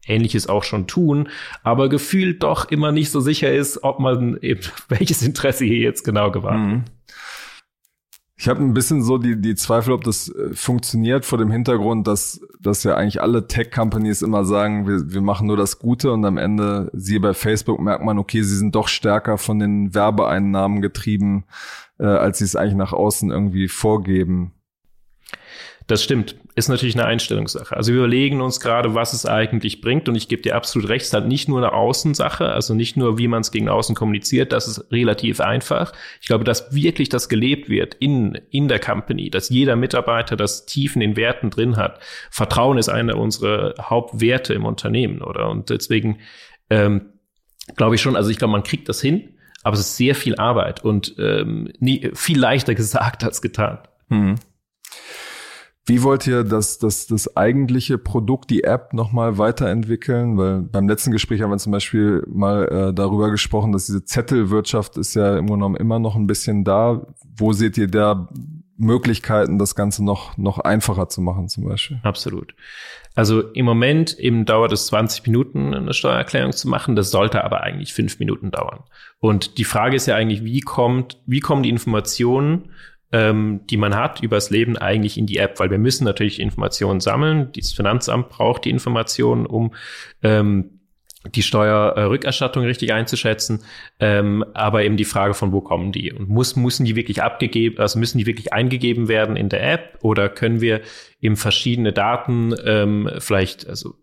[0.05, 1.29] Ähnliches auch schon tun,
[1.63, 6.03] aber gefühlt doch immer nicht so sicher ist, ob man eben welches Interesse hier jetzt
[6.03, 6.83] genau gewahrt mhm.
[8.39, 12.05] Ich habe ein bisschen so die, die Zweifel, ob das äh, funktioniert vor dem Hintergrund,
[12.05, 16.23] dass, dass ja eigentlich alle Tech-Companies immer sagen, wir, wir machen nur das Gute und
[16.23, 20.83] am Ende, siehe bei Facebook, merkt man, okay, sie sind doch stärker von den Werbeeinnahmen
[20.83, 21.45] getrieben,
[21.97, 24.53] äh, als sie es eigentlich nach außen irgendwie vorgeben.
[25.87, 26.35] Das stimmt.
[26.55, 27.75] Ist natürlich eine Einstellungssache.
[27.75, 30.09] Also wir überlegen uns gerade, was es eigentlich bringt.
[30.09, 33.17] Und ich gebe dir absolut recht, es hat nicht nur eine Außensache, also nicht nur,
[33.17, 35.93] wie man es gegen außen kommuniziert, das ist relativ einfach.
[36.19, 40.65] Ich glaube, dass wirklich das gelebt wird in, in der Company, dass jeder Mitarbeiter das
[40.65, 42.01] tief in den Werten drin hat.
[42.31, 45.49] Vertrauen ist einer unserer Hauptwerte im Unternehmen, oder?
[45.49, 46.19] Und deswegen
[46.69, 47.13] ähm,
[47.77, 50.35] glaube ich schon, also ich glaube, man kriegt das hin, aber es ist sehr viel
[50.35, 53.79] Arbeit und ähm, nie, viel leichter gesagt als getan.
[54.09, 54.35] Mhm.
[55.87, 60.37] Wie wollt ihr das, das, das eigentliche Produkt, die App, nochmal weiterentwickeln?
[60.37, 64.97] Weil beim letzten Gespräch haben wir zum Beispiel mal äh, darüber gesprochen, dass diese Zettelwirtschaft
[64.97, 67.07] ist ja im Grunde genommen immer noch ein bisschen da.
[67.37, 68.27] Wo seht ihr da
[68.75, 72.01] Möglichkeiten, das Ganze noch, noch einfacher zu machen zum Beispiel?
[72.03, 72.53] Absolut.
[73.15, 76.97] Also im Moment eben dauert es 20 Minuten, eine Steuererklärung zu machen.
[76.97, 78.83] Das sollte aber eigentlich fünf Minuten dauern.
[79.19, 82.71] Und die Frage ist ja eigentlich, wie kommt, wie kommen die Informationen
[83.11, 86.99] ähm, die man hat übers Leben eigentlich in die App, weil wir müssen natürlich Informationen
[86.99, 87.49] sammeln.
[87.55, 89.73] Das Finanzamt braucht die Informationen, um
[90.23, 90.77] ähm,
[91.35, 93.63] die Steuerrückerstattung richtig einzuschätzen,
[93.99, 96.11] ähm, aber eben die Frage von wo kommen die?
[96.11, 99.99] Und muss müssen die wirklich abgegeben, also müssen die wirklich eingegeben werden in der App?
[100.01, 100.81] Oder können wir
[101.21, 103.95] eben verschiedene Daten ähm, vielleicht also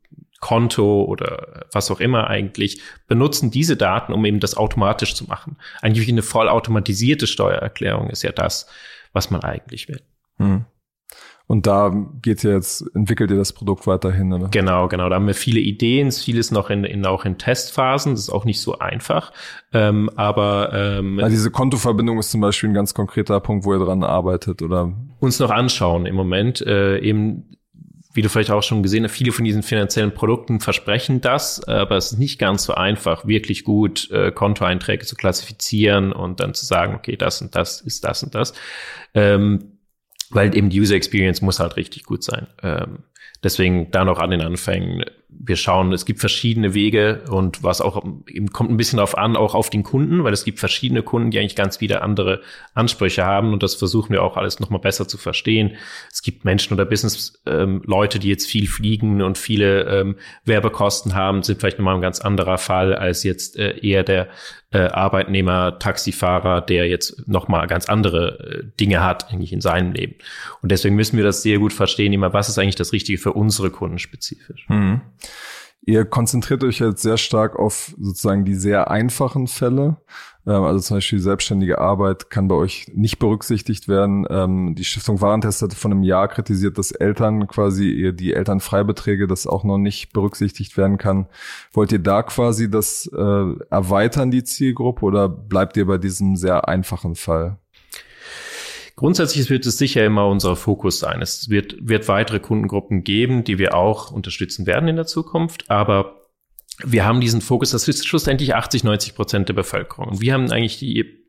[0.44, 5.56] Konto oder was auch immer eigentlich benutzen diese Daten, um eben das automatisch zu machen.
[5.80, 8.66] Eigentlich eine vollautomatisierte Steuererklärung ist ja das,
[9.14, 10.02] was man eigentlich will.
[10.36, 10.66] Hm.
[11.46, 14.48] Und da geht ihr jetzt, entwickelt ihr das Produkt weiterhin, oder?
[14.48, 15.08] Genau, genau.
[15.08, 18.12] Da haben wir viele Ideen, vieles noch in, in auch in Testphasen.
[18.12, 19.32] Das ist auch nicht so einfach.
[19.72, 23.82] Ähm, aber ähm, also diese Kontoverbindung ist zum Beispiel ein ganz konkreter Punkt, wo ihr
[23.82, 24.92] dran arbeitet, oder?
[25.20, 26.60] Uns noch anschauen im Moment.
[26.60, 27.56] Äh, eben
[28.14, 31.96] wie du vielleicht auch schon gesehen hast, viele von diesen finanziellen Produkten versprechen das, aber
[31.96, 36.64] es ist nicht ganz so einfach, wirklich gut äh, Kontoeinträge zu klassifizieren und dann zu
[36.64, 38.54] sagen, okay, das und das ist das und das.
[39.14, 39.78] Ähm,
[40.30, 42.46] weil eben die User Experience muss halt richtig gut sein.
[42.62, 43.00] Ähm,
[43.42, 45.04] deswegen da noch an den Anfängen
[45.46, 49.36] wir schauen, es gibt verschiedene Wege und was auch eben kommt ein bisschen darauf an,
[49.36, 52.40] auch auf den Kunden, weil es gibt verschiedene Kunden, die eigentlich ganz wieder andere
[52.74, 55.76] Ansprüche haben und das versuchen wir auch alles nochmal besser zu verstehen.
[56.10, 61.42] Es gibt Menschen oder Business-Leute, ähm, die jetzt viel fliegen und viele ähm, Werbekosten haben,
[61.42, 64.28] sind vielleicht nochmal ein ganz anderer Fall als jetzt äh, eher der
[64.74, 70.16] äh, Arbeitnehmer, Taxifahrer, der jetzt nochmal ganz andere äh, Dinge hat eigentlich in seinem Leben.
[70.62, 73.32] Und deswegen müssen wir das sehr gut verstehen, immer was ist eigentlich das Richtige für
[73.32, 74.66] unsere Kunden spezifisch.
[74.68, 75.00] Mhm.
[75.86, 79.98] Ihr konzentriert euch jetzt sehr stark auf sozusagen die sehr einfachen Fälle.
[80.46, 84.26] Ähm, also zum Beispiel selbstständige Arbeit kann bei euch nicht berücksichtigt werden.
[84.30, 89.46] Ähm, die Stiftung Warentest hatte von einem Jahr kritisiert, dass Eltern quasi die Elternfreibeträge das
[89.46, 91.26] auch noch nicht berücksichtigt werden kann.
[91.72, 93.18] Wollt ihr da quasi das äh,
[93.70, 97.58] erweitern, die Zielgruppe, oder bleibt ihr bei diesem sehr einfachen Fall?
[98.96, 101.20] Grundsätzlich wird es sicher immer unser Fokus sein.
[101.20, 106.20] Es wird, wird weitere Kundengruppen geben, die wir auch unterstützen werden in der Zukunft, aber
[106.82, 110.08] wir haben diesen Fokus, das ist schlussendlich 80, 90 Prozent der Bevölkerung.
[110.08, 111.24] Und wir haben eigentlich die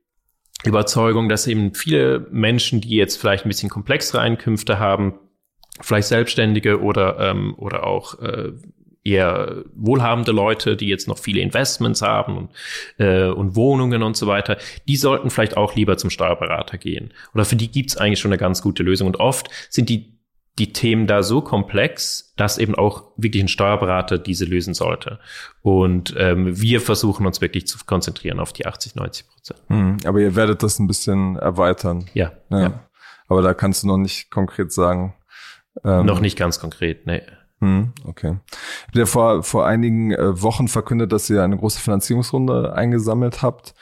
[0.63, 5.19] Überzeugung, dass eben viele Menschen, die jetzt vielleicht ein bisschen komplexere Einkünfte haben,
[5.81, 8.53] vielleicht Selbstständige oder, ähm, oder auch äh,
[9.05, 12.49] eher wohlhabende Leute, die jetzt noch viele Investments haben und,
[12.97, 17.13] äh, und Wohnungen und so weiter, die sollten vielleicht auch lieber zum Steuerberater gehen.
[17.33, 19.07] Oder für die gibt's eigentlich schon eine ganz gute Lösung.
[19.07, 20.15] Und oft sind die
[20.57, 25.19] die Themen da so komplex, dass eben auch wirklich ein Steuerberater diese lösen sollte.
[25.61, 29.59] Und ähm, wir versuchen uns wirklich zu konzentrieren auf die 80, 90 Prozent.
[29.67, 32.05] Mhm, aber ihr werdet das ein bisschen erweitern.
[32.13, 32.59] Ja, ja.
[32.61, 32.89] ja.
[33.27, 35.15] Aber da kannst du noch nicht konkret sagen.
[35.83, 37.21] Ähm, noch nicht ganz konkret, nee.
[37.61, 38.37] Hm, okay.
[38.47, 43.41] Ich habe ja vor, vor einigen äh, Wochen verkündet, dass ihr eine große Finanzierungsrunde eingesammelt
[43.41, 43.73] habt.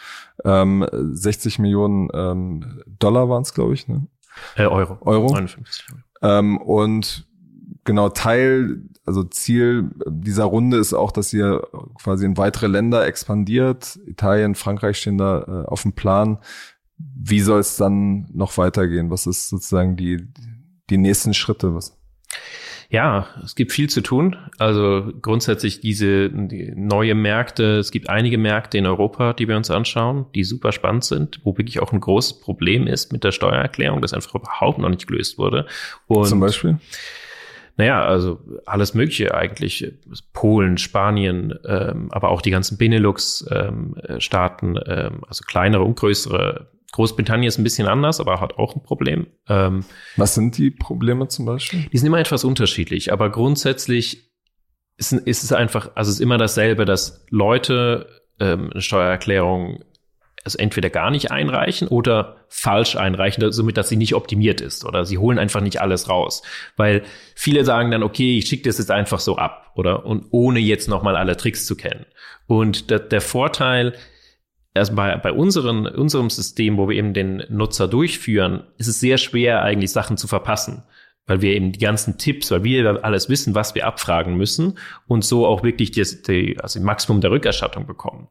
[0.46, 4.08] Ähm, 60 Millionen ähm, Dollar waren es, glaube ich, ne?
[4.56, 4.98] Äh, Euro.
[5.02, 5.34] Euro.
[5.34, 6.02] 59 Euro.
[6.22, 7.28] Ähm, und
[7.84, 11.62] genau Teil, also Ziel dieser Runde ist auch, dass ihr
[12.02, 14.00] quasi in weitere Länder expandiert.
[14.06, 16.40] Italien, Frankreich stehen da äh, auf dem Plan.
[16.98, 19.10] Wie soll es dann noch weitergehen?
[19.10, 20.28] Was ist sozusagen die,
[20.90, 21.76] die nächsten Schritte?
[21.76, 21.98] Was?
[22.94, 24.36] Ja, es gibt viel zu tun.
[24.60, 27.80] Also grundsätzlich diese die neue Märkte.
[27.80, 31.58] Es gibt einige Märkte in Europa, die wir uns anschauen, die super spannend sind, wo
[31.58, 35.40] wirklich auch ein großes Problem ist mit der Steuererklärung, das einfach überhaupt noch nicht gelöst
[35.40, 35.66] wurde.
[36.06, 36.78] Und Zum Beispiel?
[37.76, 39.94] Naja, also alles Mögliche eigentlich.
[40.34, 47.48] Polen, Spanien, ähm, aber auch die ganzen Benelux-Staaten, ähm, ähm, also kleinere und größere Großbritannien
[47.48, 49.28] ist ein bisschen anders, aber hat auch ein Problem.
[49.50, 49.84] Ähm,
[50.16, 51.86] Was sind die Probleme zum Beispiel?
[51.92, 54.32] Die sind immer etwas unterschiedlich, aber grundsätzlich
[54.98, 58.08] ist, ist es einfach, also es ist immer dasselbe, dass Leute
[58.40, 59.84] ähm, eine Steuererklärung
[60.44, 65.06] also entweder gar nicht einreichen oder falsch einreichen, somit, dass sie nicht optimiert ist oder
[65.06, 66.44] sie holen einfach nicht alles raus.
[66.76, 67.04] Weil
[67.36, 70.90] viele sagen dann, okay, ich schicke das jetzt einfach so ab oder und ohne jetzt
[70.90, 72.06] nochmal alle Tricks zu kennen.
[72.48, 73.94] Und der, der Vorteil
[74.76, 79.20] also bei, bei unseren, unserem System, wo wir eben den Nutzer durchführen, ist es sehr
[79.20, 80.84] schwer, eigentlich Sachen zu verpassen
[81.26, 85.24] weil wir eben die ganzen Tipps, weil wir alles wissen, was wir abfragen müssen und
[85.24, 88.28] so auch wirklich die, die, also das Maximum der Rückerstattung bekommen.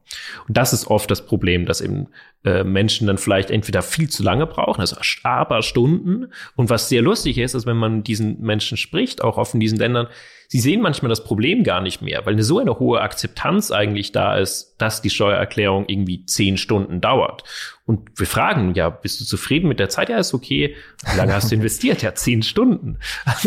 [0.47, 2.07] Und das ist oft das Problem, dass eben
[2.45, 6.31] äh, Menschen dann vielleicht entweder viel zu lange brauchen, also aber Stunden.
[6.55, 9.79] Und was sehr lustig ist, ist, wenn man diesen Menschen spricht, auch oft in diesen
[9.79, 10.07] Ländern,
[10.53, 14.11] sie sehen manchmal das Problem gar nicht mehr, weil eine so eine hohe Akzeptanz eigentlich
[14.11, 17.43] da ist, dass die Steuererklärung irgendwie zehn Stunden dauert.
[17.87, 20.09] Und wir fragen, ja, bist du zufrieden mit der Zeit?
[20.09, 20.75] Ja, ist okay.
[21.11, 22.03] Wie lange hast du investiert?
[22.03, 22.99] Ja, zehn Stunden.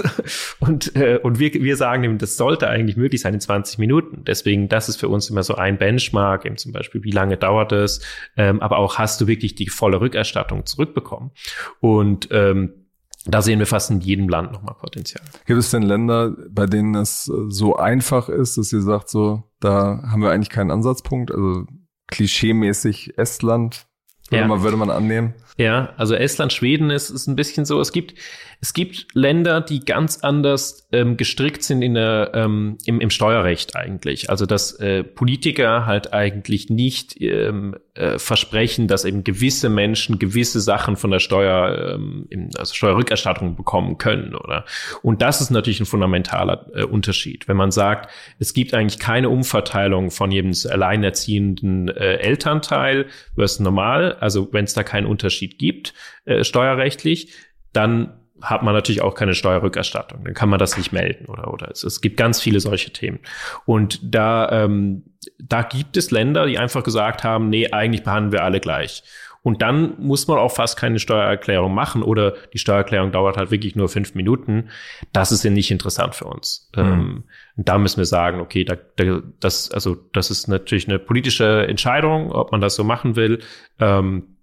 [0.59, 4.25] Und äh, und wir, wir sagen eben, das sollte eigentlich möglich sein in 20 Minuten.
[4.25, 7.71] Deswegen, das ist für uns immer so ein Benchmark, eben zum Beispiel, wie lange dauert
[7.71, 8.01] es,
[8.37, 11.31] ähm, aber auch hast du wirklich die volle Rückerstattung zurückbekommen.
[11.79, 12.86] Und ähm,
[13.27, 15.23] da sehen wir fast in jedem Land nochmal Potenzial.
[15.47, 20.03] Gibt es denn Länder, bei denen es so einfach ist, dass ihr sagt, so, da
[20.11, 21.33] haben wir eigentlich keinen Ansatzpunkt?
[21.33, 21.65] Also
[22.09, 23.87] klischeemäßig Estland,
[24.31, 24.49] würde, ja.
[24.49, 25.35] man, würde man annehmen.
[25.59, 27.81] Ja, also Estland, Schweden ist, ist ein bisschen so.
[27.81, 28.15] Es gibt,
[28.61, 33.75] es gibt Länder, die ganz anders ähm, gestrickt sind in der, ähm, im, im Steuerrecht
[33.75, 34.29] eigentlich.
[34.29, 40.61] Also dass äh, Politiker halt eigentlich nicht ähm, äh, versprechen, dass eben gewisse Menschen gewisse
[40.61, 44.67] Sachen von der Steuer, ähm, also Steuerrückerstattung bekommen können, oder?
[45.03, 47.49] Und das ist natürlich ein fundamentaler äh, Unterschied.
[47.49, 54.16] Wenn man sagt, es gibt eigentlich keine Umverteilung von jedem alleinerziehenden äh, Elternteil versus normal,
[54.21, 57.35] also wenn es da keinen Unterschied gibt, äh, steuerrechtlich,
[57.73, 60.25] dann hat man natürlich auch keine Steuerrückerstattung.
[60.25, 63.21] Dann kann man das nicht melden oder oder es, es gibt ganz viele solche Themen.
[63.65, 65.05] Und da ähm,
[65.39, 69.03] da gibt es Länder, die einfach gesagt haben, nee, eigentlich behandeln wir alle gleich.
[69.47, 73.77] Und dann muss man auch fast keine Steuererklärung machen oder die Steuererklärung dauert halt wirklich
[73.77, 74.71] nur fünf Minuten.
[75.13, 76.69] Das ist ja nicht interessant für uns.
[76.75, 76.83] Mhm.
[76.83, 77.25] Ähm,
[77.57, 81.65] und da müssen wir sagen, okay, da, da, das, also das ist natürlich eine politische
[81.69, 83.39] Entscheidung, ob man das so machen will.
[83.79, 84.37] Ähm,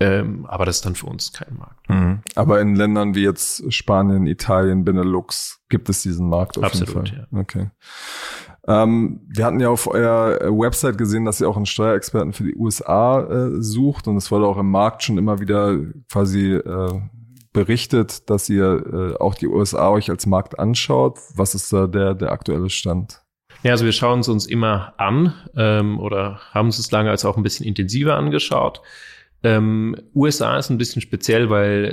[0.00, 1.88] ähm, aber das ist dann für uns kein Markt.
[1.88, 2.20] Mhm.
[2.34, 7.08] Aber in Ländern wie jetzt Spanien, Italien, Benelux gibt es diesen Markt auf Absolut, jeden
[7.08, 7.28] Fall.
[7.32, 7.40] Ja.
[7.40, 7.70] Okay.
[8.68, 12.44] Ähm, wir hatten ja auf eurer äh, Website gesehen, dass ihr auch einen Steuerexperten für
[12.44, 15.78] die USA äh, sucht und es wurde auch im Markt schon immer wieder
[16.10, 17.00] quasi äh,
[17.52, 21.18] berichtet, dass ihr äh, auch die USA euch als Markt anschaut.
[21.34, 23.22] Was ist da der, der aktuelle Stand?
[23.62, 27.36] Ja, also wir schauen es uns immer an ähm, oder haben es lange als auch
[27.36, 28.82] ein bisschen intensiver angeschaut.
[29.46, 31.84] Ähm, USA ist ein bisschen speziell, weil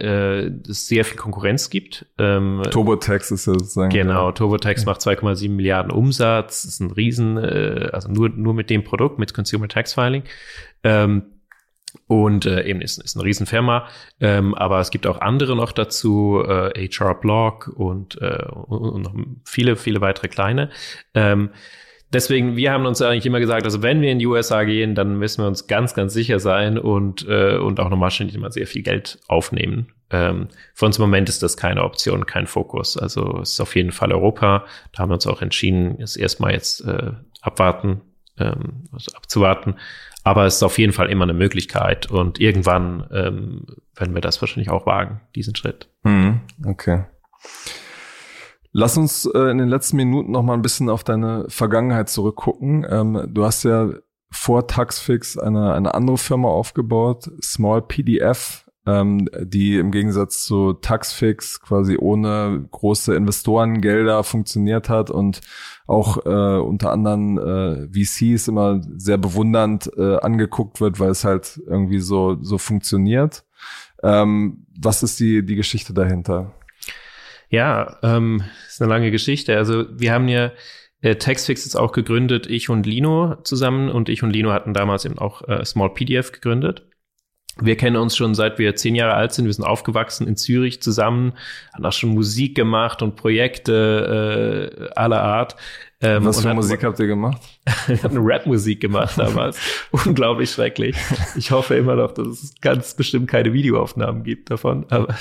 [0.66, 2.08] äh, es sehr viel Konkurrenz gibt.
[2.18, 3.92] Ähm, TurboTax ist ja sozusagen.
[3.92, 4.86] Genau, TurboTax ja.
[4.88, 9.36] macht 2,7 Milliarden Umsatz, ist ein Riesen, äh, also nur, nur mit dem Produkt, mit
[9.36, 10.24] Consumer Tax Filing.
[10.84, 11.26] Ähm,
[12.08, 13.88] und äh, eben ist, ist eine Riesenfirma,
[14.20, 19.13] ähm, aber es gibt auch andere noch dazu, äh, HR Blog und, äh, und noch
[19.46, 20.72] viele, viele weitere kleine.
[21.13, 21.52] Ähm,
[22.13, 25.17] deswegen, wir haben uns eigentlich immer gesagt, also wenn wir in die USA gehen, dann
[25.17, 28.67] müssen wir uns ganz, ganz sicher sein und, äh, und auch nochmal ständig immer sehr
[28.67, 29.88] viel Geld aufnehmen.
[30.12, 32.97] Ähm, für uns im Moment ist das keine Option, kein Fokus.
[32.97, 34.65] Also es ist auf jeden Fall Europa.
[34.91, 38.02] Da haben wir uns auch entschieden, es erstmal jetzt äh, abwarten,
[38.38, 39.76] ähm, also abzuwarten.
[40.23, 44.41] Aber es ist auf jeden Fall immer eine Möglichkeit und irgendwann ähm, werden wir das
[44.41, 45.89] wahrscheinlich auch wagen, diesen Schritt.
[46.04, 47.04] Mhm, okay.
[48.76, 52.86] Lass uns äh, in den letzten Minuten noch mal ein bisschen auf deine Vergangenheit zurückgucken.
[52.90, 53.92] Ähm, du hast ja
[54.32, 61.62] vor Taxfix eine, eine andere Firma aufgebaut, Small PDF, ähm, die im Gegensatz zu Taxfix
[61.62, 65.42] quasi ohne große Investorengelder funktioniert hat und
[65.86, 71.62] auch äh, unter anderem äh, VCs immer sehr bewundernd äh, angeguckt wird, weil es halt
[71.68, 73.46] irgendwie so so funktioniert.
[74.02, 76.56] Ähm, was ist die die Geschichte dahinter?
[77.54, 79.56] Ja, ähm, ist eine lange Geschichte.
[79.56, 80.52] Also wir haben ja
[81.02, 85.06] äh, Taxfix jetzt auch gegründet, ich und Lino zusammen und ich und Lino hatten damals
[85.06, 86.88] eben auch äh, Small PDF gegründet.
[87.62, 89.46] Wir kennen uns schon seit wir zehn Jahre alt sind.
[89.46, 91.34] Wir sind aufgewachsen in Zürich zusammen,
[91.74, 95.56] haben auch schon Musik gemacht und Projekte äh, aller Art.
[96.04, 97.42] Ähm, Was für Musik habt ihr gemacht?
[97.88, 99.58] wir haben Rap-Musik gemacht damals.
[99.92, 100.98] Unglaublich schrecklich.
[101.38, 104.86] Ich hoffe immer noch, dass es ganz bestimmt keine Videoaufnahmen gibt davon.
[104.89, 105.16] Aber,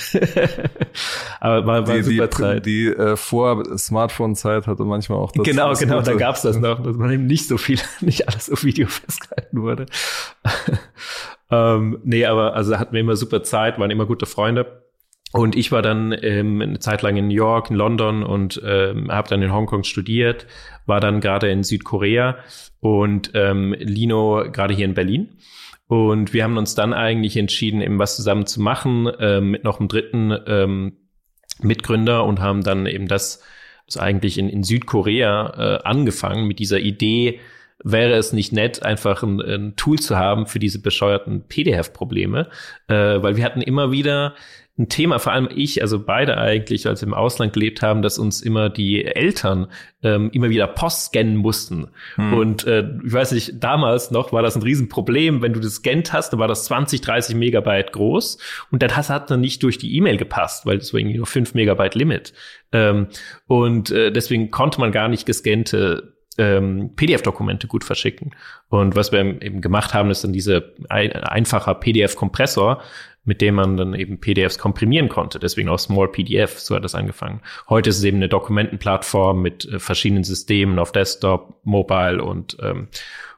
[1.39, 2.65] aber war, war die, super die, Zeit.
[2.65, 5.45] Die äh, vor Smartphone-Zeit hatte manchmal auch das.
[5.45, 8.65] Genau, genau, da gab's das noch, dass man eben nicht so viel, nicht alles auf
[8.65, 9.85] Video festgehalten wurde.
[11.53, 14.83] Ähm, nee, aber also hatten wir immer super Zeit, waren immer gute Freunde.
[15.31, 19.11] Und ich war dann ähm, eine Zeit lang in New York, in London und ähm,
[19.11, 20.45] habe dann in Hongkong studiert,
[20.85, 22.37] war dann gerade in Südkorea
[22.79, 25.37] und ähm, Lino gerade hier in Berlin.
[25.87, 29.79] Und wir haben uns dann eigentlich entschieden, eben was zusammen zu machen ähm, mit noch
[29.79, 30.97] einem dritten ähm,
[31.61, 33.43] Mitgründer und haben dann eben das
[33.87, 37.39] also eigentlich in, in Südkorea äh, angefangen mit dieser Idee,
[37.83, 42.49] wäre es nicht nett, einfach ein, ein Tool zu haben für diese bescheuerten PDF-Probleme,
[42.87, 44.35] äh, weil wir hatten immer wieder
[44.75, 48.17] ein Thema, vor allem ich, also beide eigentlich, als wir im Ausland gelebt haben, dass
[48.17, 49.67] uns immer die Eltern
[50.01, 51.89] ähm, immer wieder Post scannen mussten.
[52.15, 52.33] Hm.
[52.33, 55.43] Und äh, ich weiß nicht, damals noch war das ein Riesenproblem.
[55.43, 58.39] Wenn du das scannt hast, dann war das 20, 30 Megabyte groß
[58.71, 61.27] und dann hat, hat dann nicht durch die E-Mail gepasst, weil das war irgendwie nur
[61.27, 62.33] 5 Megabyte Limit.
[62.71, 63.09] Ähm,
[63.45, 68.35] und äh, deswegen konnte man gar nicht gescannte ähm, PDF-Dokumente gut verschicken.
[68.69, 72.81] Und was wir eben gemacht haben, ist dann diese ein, einfacher PDF-Kompressor,
[73.25, 75.39] mit dem man dann eben PDFs komprimieren konnte.
[75.39, 77.41] Deswegen auch Small PDF, so hat das angefangen.
[77.69, 82.87] Heute ist es eben eine Dokumentenplattform mit äh, verschiedenen Systemen auf Desktop, Mobile und, ähm,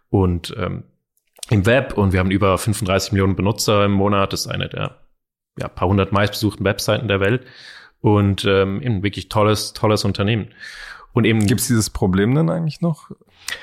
[0.10, 0.84] und ähm,
[1.49, 1.97] im Web.
[1.97, 4.34] Und wir haben über 35 Millionen Benutzer im Monat.
[4.34, 4.97] Das ist eine der
[5.58, 7.45] ja, paar hundert meistbesuchten Webseiten der Welt.
[8.01, 10.49] Und ähm, ein wirklich tolles, tolles Unternehmen.
[11.15, 11.47] Und eben.
[11.47, 13.10] Gibt es dieses Problem denn eigentlich noch?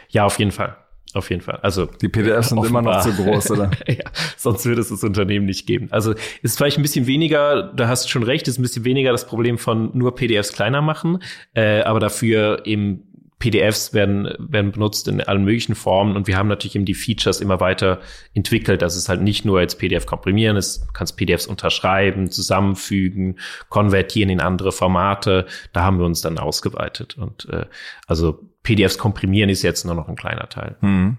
[0.08, 0.76] Ja, auf jeden Fall.
[1.14, 1.58] Auf jeden Fall.
[1.60, 2.82] Also die PDFs sind offenbar.
[2.82, 3.70] immer noch zu groß, oder?
[3.86, 4.04] ja,
[4.38, 5.88] sonst würde es das Unternehmen nicht geben.
[5.90, 9.12] Also ist vielleicht ein bisschen weniger, da hast du schon recht, ist ein bisschen weniger
[9.12, 13.11] das Problem von nur PDFs kleiner machen, äh, aber dafür eben
[13.42, 17.40] PDFs werden, werden benutzt in allen möglichen Formen und wir haben natürlich eben die Features
[17.40, 18.00] immer weiter
[18.34, 23.40] entwickelt, dass es halt nicht nur als PDF komprimieren ist, du kannst PDFs unterschreiben, zusammenfügen,
[23.68, 25.46] konvertieren in andere Formate.
[25.72, 27.66] Da haben wir uns dann ausgeweitet und äh,
[28.06, 30.76] also PDFs komprimieren ist jetzt nur noch ein kleiner Teil.
[30.78, 31.18] Hm.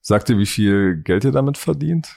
[0.00, 2.16] Sagt ihr, wie viel Geld ihr damit verdient?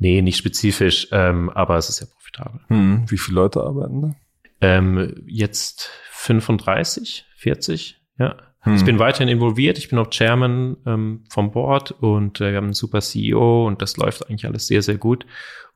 [0.00, 2.60] Nee, nicht spezifisch, ähm, aber es ist sehr profitabel.
[2.66, 3.04] Hm.
[3.08, 4.14] Wie viele Leute arbeiten da?
[4.60, 8.47] Ähm, jetzt 35, 40, ja.
[8.62, 8.74] Hm.
[8.74, 12.64] Ich bin weiterhin involviert, ich bin auch Chairman ähm, vom Board und äh, wir haben
[12.64, 15.26] einen super CEO und das läuft eigentlich alles sehr, sehr gut.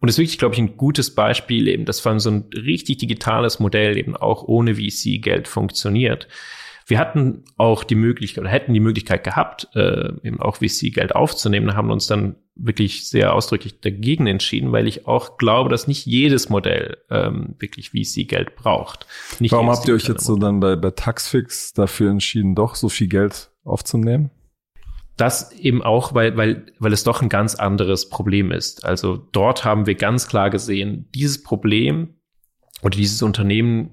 [0.01, 2.45] Und es ist wirklich, glaube ich, ein gutes Beispiel eben, dass vor allem so ein
[2.55, 6.27] richtig digitales Modell eben auch ohne VC-Geld funktioniert.
[6.87, 11.75] Wir hatten auch die Möglichkeit oder hätten die Möglichkeit gehabt, äh, eben auch VC-Geld aufzunehmen,
[11.75, 16.49] haben uns dann wirklich sehr ausdrücklich dagegen entschieden, weil ich auch glaube, dass nicht jedes
[16.49, 19.07] Modell ähm, wirklich VC-Geld braucht.
[19.39, 22.89] Nicht Warum habt ihr euch jetzt so dann bei, bei Taxfix dafür entschieden, doch so
[22.89, 24.31] viel Geld aufzunehmen?
[25.17, 28.85] Das eben auch, weil, weil, weil es doch ein ganz anderes Problem ist.
[28.85, 32.15] Also dort haben wir ganz klar gesehen, dieses Problem
[32.83, 33.93] oder dieses Unternehmen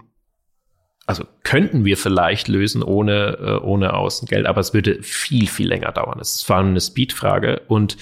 [1.09, 5.91] also könnten wir vielleicht lösen ohne, äh, ohne Außengeld, aber es würde viel, viel länger
[5.91, 6.19] dauern.
[6.21, 7.97] Es ist vor allem eine Speedfrage und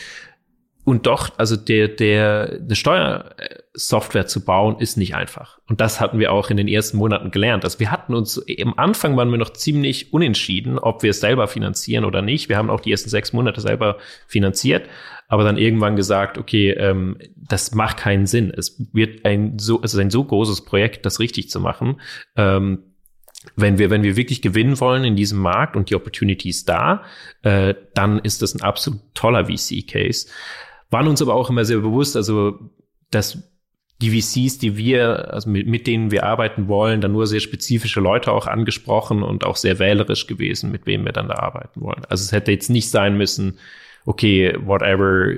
[0.83, 5.59] und doch, also der, der, eine Steuersoftware zu bauen, ist nicht einfach.
[5.67, 7.65] Und das hatten wir auch in den ersten Monaten gelernt.
[7.65, 11.49] Also wir hatten uns, am Anfang waren wir noch ziemlich unentschieden, ob wir es selber
[11.49, 12.47] finanzieren oder nicht.
[12.47, 14.87] Wir haben auch die ersten sechs Monate selber finanziert,
[15.27, 18.53] aber dann irgendwann gesagt, okay, ähm, das macht keinen Sinn.
[18.55, 21.99] Es wird ein so, es ist ein so großes Projekt, das richtig zu machen.
[22.37, 22.86] Ähm,
[23.55, 27.03] wenn wir, wenn wir wirklich gewinnen wollen in diesem Markt und die Opportunity ist da,
[27.43, 30.27] äh, dann ist das ein absolut toller VC-Case.
[30.89, 32.59] Waren uns aber auch immer sehr bewusst, also
[33.11, 33.43] dass
[34.01, 37.99] die VCs, die wir, also mit, mit denen wir arbeiten wollen, dann nur sehr spezifische
[37.99, 42.05] Leute auch angesprochen und auch sehr wählerisch gewesen, mit wem wir dann da arbeiten wollen.
[42.07, 43.57] Also es hätte jetzt nicht sein müssen,
[44.07, 45.35] okay, whatever,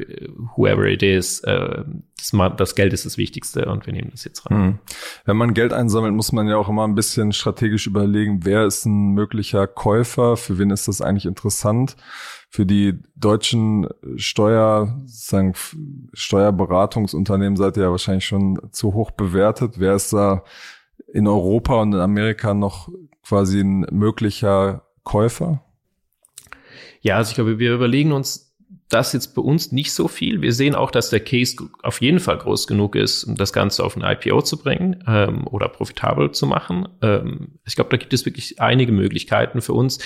[0.55, 1.83] whoever it is, äh,
[2.15, 4.57] das, das, Geld ist das Wichtigste und wir nehmen das jetzt ran.
[4.57, 4.79] Hm.
[5.25, 8.85] Wenn man Geld einsammelt, muss man ja auch immer ein bisschen strategisch überlegen, wer ist
[8.85, 11.95] ein möglicher Käufer, für wen ist das eigentlich interessant.
[12.51, 15.53] Für die deutschen Steuer, sagen,
[16.13, 19.79] Steuerberatungsunternehmen seid ihr ja wahrscheinlich schon zu hoch bewertet.
[19.79, 20.43] Wer ist da
[21.11, 22.89] in Europa und in Amerika noch
[23.23, 25.63] quasi ein möglicher Käufer?
[27.01, 28.48] Ja, also ich glaube, wir überlegen uns
[28.89, 30.41] das jetzt bei uns nicht so viel.
[30.41, 33.83] Wir sehen auch, dass der Case auf jeden Fall groß genug ist, um das Ganze
[33.83, 36.89] auf ein IPO zu bringen ähm, oder profitabel zu machen.
[37.01, 39.99] Ähm, ich glaube, da gibt es wirklich einige Möglichkeiten für uns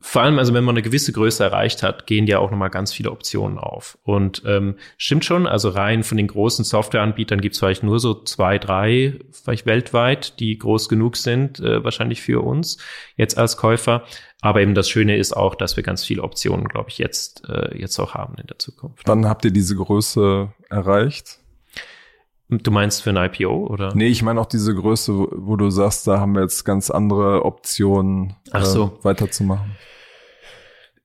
[0.00, 2.92] vor allem, also wenn man eine gewisse Größe erreicht hat, gehen ja auch nochmal ganz
[2.92, 3.98] viele Optionen auf.
[4.04, 8.14] Und ähm, stimmt schon, also rein von den großen Softwareanbietern gibt es vielleicht nur so
[8.22, 12.78] zwei, drei, vielleicht weltweit, die groß genug sind, äh, wahrscheinlich für uns
[13.16, 14.04] jetzt als Käufer.
[14.40, 17.76] Aber eben das Schöne ist auch, dass wir ganz viele Optionen, glaube ich, jetzt, äh,
[17.76, 19.02] jetzt auch haben in der Zukunft.
[19.06, 21.40] Wann habt ihr diese Größe erreicht?
[22.50, 23.94] Du meinst für ein IPO oder?
[23.94, 27.44] Nee, ich meine auch diese Größe, wo, du sagst, da haben wir jetzt ganz andere
[27.44, 28.98] Optionen, Ach so.
[29.00, 29.76] äh, weiterzumachen.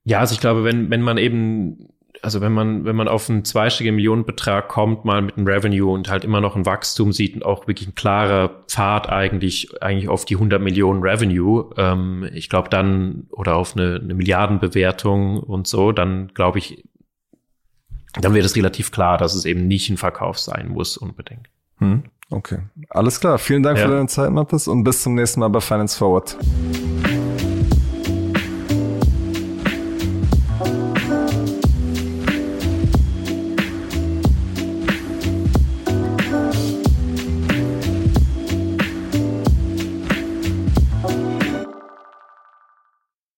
[0.06, 1.90] Ja, also ich glaube, wenn, wenn man eben,
[2.22, 6.10] also wenn man, wenn man auf einen zweistelligen Millionenbetrag kommt, mal mit einem Revenue und
[6.10, 10.24] halt immer noch ein Wachstum sieht und auch wirklich ein klarer Pfad eigentlich, eigentlich auf
[10.24, 15.92] die 100 Millionen Revenue, ähm, ich glaube dann, oder auf eine, eine Milliardenbewertung und so,
[15.92, 16.86] dann glaube ich,
[18.21, 21.47] dann wird es relativ klar, dass es eben nicht ein Verkauf sein muss unbedingt.
[21.80, 23.38] Hm, okay, alles klar.
[23.38, 23.86] Vielen Dank ja.
[23.86, 26.38] für deine Zeit, Mathis, und bis zum nächsten Mal bei Finance Forward.